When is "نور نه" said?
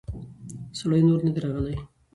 1.07-1.31